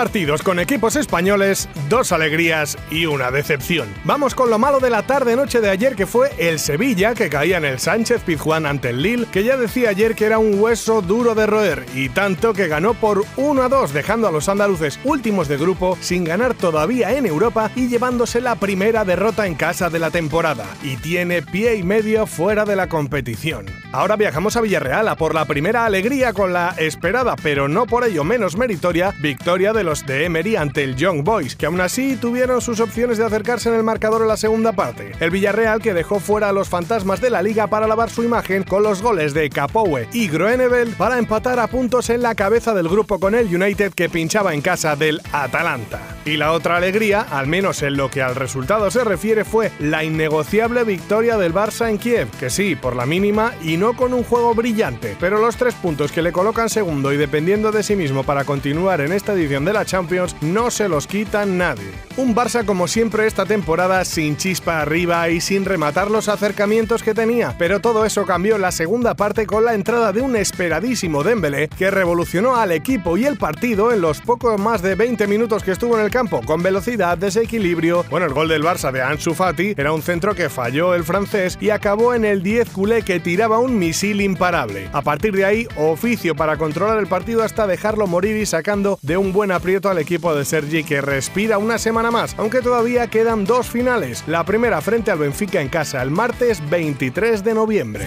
[0.00, 3.86] Partidos con equipos españoles, dos alegrías y una decepción.
[4.04, 7.58] Vamos con lo malo de la tarde-noche de ayer que fue el Sevilla que caía
[7.58, 11.02] en el Sánchez Pizjuán ante el Lille, que ya decía ayer que era un hueso
[11.02, 14.98] duro de roer y tanto que ganó por 1 a 2 dejando a los andaluces
[15.04, 19.90] últimos de grupo sin ganar todavía en Europa y llevándose la primera derrota en casa
[19.90, 23.66] de la temporada y tiene pie y medio fuera de la competición.
[23.92, 28.04] Ahora viajamos a Villarreal a por la primera alegría con la esperada pero no por
[28.04, 32.16] ello menos meritoria victoria de los de Emery ante el Young Boys, que aún así
[32.16, 35.12] tuvieron sus opciones de acercarse en el marcador en la segunda parte.
[35.18, 38.62] El Villarreal que dejó fuera a los fantasmas de la liga para lavar su imagen
[38.62, 42.88] con los goles de Capoue y Groeneveld para empatar a puntos en la cabeza del
[42.88, 46.09] grupo con el United que pinchaba en casa del Atalanta.
[46.30, 50.04] Y la otra alegría, al menos en lo que al resultado se refiere, fue la
[50.04, 54.22] innegociable victoria del Barça en Kiev, que sí, por la mínima y no con un
[54.22, 58.22] juego brillante, pero los tres puntos que le colocan segundo y dependiendo de sí mismo
[58.22, 61.90] para continuar en esta edición de la Champions no se los quita nadie.
[62.16, 67.12] Un Barça como siempre esta temporada sin chispa arriba y sin rematar los acercamientos que
[67.12, 71.24] tenía, pero todo eso cambió en la segunda parte con la entrada de un esperadísimo
[71.24, 75.64] Dembélé que revolucionó al equipo y el partido en los poco más de 20 minutos
[75.64, 78.04] que estuvo en el campo con velocidad, desequilibrio.
[78.10, 81.56] Bueno, el gol del Barça de Ansu Fati era un centro que falló el francés
[81.62, 84.90] y acabó en el 10 culé que tiraba un misil imparable.
[84.92, 89.16] A partir de ahí, oficio para controlar el partido hasta dejarlo morir y sacando de
[89.16, 93.46] un buen aprieto al equipo de Sergi que respira una semana más, aunque todavía quedan
[93.46, 94.22] dos finales.
[94.26, 98.06] La primera frente al Benfica en casa el martes 23 de noviembre.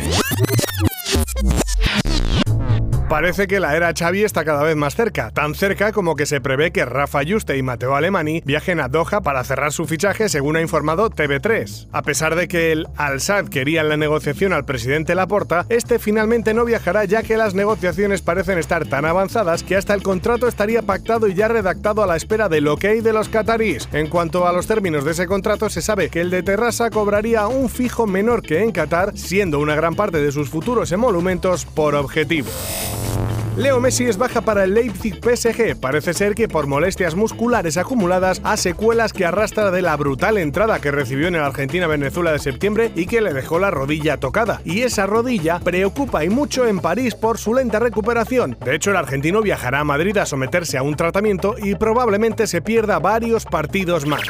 [3.14, 6.42] Parece que la era Xavi está cada vez más cerca, tan cerca como que se
[6.42, 10.56] prevé que Rafa Juste y Mateo Alemani viajen a Doha para cerrar su fichaje, según
[10.56, 11.89] ha informado TV3.
[11.91, 16.56] A pesar de que el Al-Sad quería en la negociación al presidente Laporta, este finalmente
[16.56, 20.81] no viajará ya que las negociaciones parecen estar tan avanzadas que hasta el contrato estaría
[20.81, 23.88] pactado y ya redactado a la espera del ok de los cataríes.
[23.94, 27.45] En cuanto a los términos de ese contrato, se sabe que el de Terrassa cobraría
[27.45, 31.94] un fijo menor que en Qatar, siendo una gran parte de sus futuros emolumentos por
[31.94, 32.50] objetivo.
[33.56, 35.80] Leo Messi es baja para el Leipzig PSG.
[35.80, 40.81] Parece ser que por molestias musculares acumuladas a secuelas que arrastra de la brutal entrada
[40.81, 44.59] que recibió en el Argentina-Venezuela de septiembre y que le dejó la rodilla tocada.
[44.66, 48.58] Y esa rodilla preocupa y mucho en París por su lenta recuperación.
[48.66, 52.63] De hecho, el argentino viajará a Madrid a someterse a un tratamiento y probablemente se
[52.63, 54.24] pierda varios partidos más.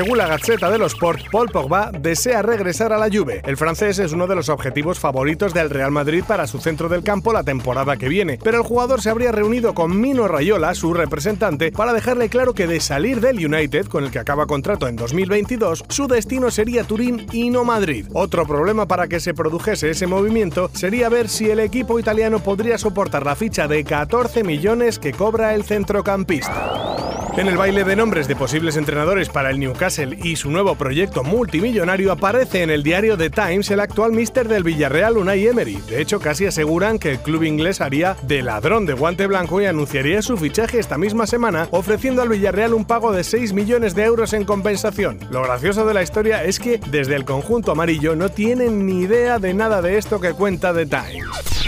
[0.00, 3.42] Según la Gazzetta dello Sport, Paul Pogba desea regresar a la Juve.
[3.44, 7.02] El francés es uno de los objetivos favoritos del Real Madrid para su centro del
[7.02, 10.94] campo la temporada que viene, pero el jugador se habría reunido con Mino Rayola, su
[10.94, 14.96] representante, para dejarle claro que de salir del United, con el que acaba contrato en
[14.96, 18.06] 2022, su destino sería Turín y no Madrid.
[18.14, 22.78] Otro problema para que se produjese ese movimiento sería ver si el equipo italiano podría
[22.78, 27.09] soportar la ficha de 14 millones que cobra el centrocampista.
[27.40, 31.24] En el baile de nombres de posibles entrenadores para el Newcastle y su nuevo proyecto
[31.24, 35.76] multimillonario aparece en el diario The Times el actual mister del Villarreal Unai Emery.
[35.88, 39.64] De hecho, casi aseguran que el club inglés haría de ladrón de guante blanco y
[39.64, 44.04] anunciaría su fichaje esta misma semana, ofreciendo al Villarreal un pago de 6 millones de
[44.04, 45.18] euros en compensación.
[45.30, 49.38] Lo gracioso de la historia es que desde el conjunto amarillo no tienen ni idea
[49.38, 51.59] de nada de esto que cuenta The Times.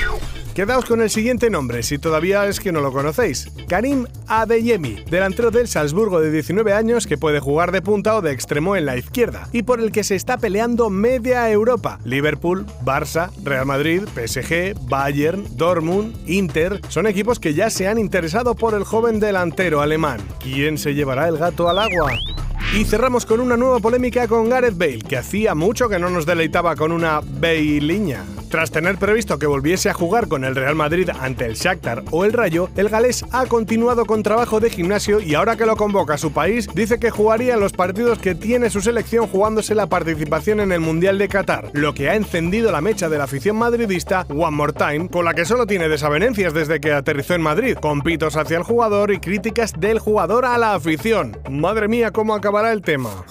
[0.54, 3.50] Quedaos con el siguiente nombre, si todavía es que no lo conocéis.
[3.68, 8.32] Karim Adeyemi, delantero del Salzburgo de 19 años que puede jugar de punta o de
[8.32, 12.00] extremo en la izquierda, y por el que se está peleando media Europa.
[12.04, 18.54] Liverpool, Barça, Real Madrid, PSG, Bayern, Dortmund, Inter, son equipos que ya se han interesado
[18.54, 20.20] por el joven delantero alemán.
[20.38, 22.12] ¿Quién se llevará el gato al agua?
[22.78, 26.26] Y cerramos con una nueva polémica con Gareth Bale, que hacía mucho que no nos
[26.26, 28.22] deleitaba con una bailiña.
[28.52, 32.26] Tras tener previsto que volviese a jugar con el Real Madrid ante el Shakhtar o
[32.26, 36.12] el Rayo, el galés ha continuado con trabajo de gimnasio y ahora que lo convoca
[36.12, 40.60] a su país, dice que jugaría los partidos que tiene su selección jugándose la participación
[40.60, 44.26] en el Mundial de Qatar, lo que ha encendido la mecha de la afición madridista
[44.28, 48.02] One More Time, con la que solo tiene desavenencias desde que aterrizó en Madrid, con
[48.02, 51.38] pitos hacia el jugador y críticas del jugador a la afición.
[51.50, 53.24] Madre mía, cómo acabará el tema.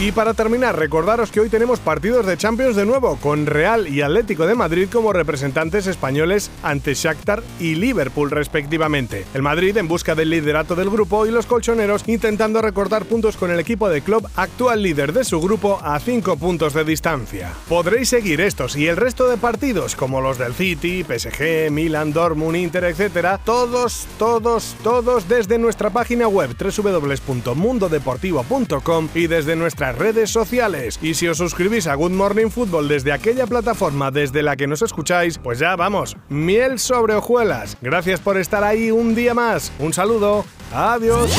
[0.00, 4.00] Y para terminar, recordaros que hoy tenemos partidos de Champions de nuevo, con Real y
[4.00, 9.24] Atlético de Madrid como representantes españoles ante Shakhtar y Liverpool respectivamente.
[9.34, 13.50] El Madrid en busca del liderato del grupo y los colchoneros intentando recortar puntos con
[13.50, 17.52] el equipo de club actual líder de su grupo a 5 puntos de distancia.
[17.68, 22.56] Podréis seguir estos y el resto de partidos como los del City, PSG, Milan, Dortmund,
[22.56, 23.40] Inter, etc.
[23.44, 30.98] Todos, todos, todos desde nuestra página web www.mundodeportivo.com y desde nuestra redes sociales.
[31.00, 34.82] Y si os suscribís a Good Morning Football desde aquella plataforma desde la que nos
[34.82, 37.76] escucháis, pues ya vamos, miel sobre hojuelas.
[37.80, 39.72] Gracias por estar ahí un día más.
[39.78, 40.44] Un saludo.
[40.72, 41.38] Adiós.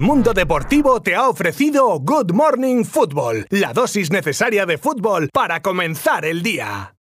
[0.00, 6.24] Mundo Deportivo te ha ofrecido Good Morning Football, la dosis necesaria de fútbol para comenzar
[6.24, 6.92] el día.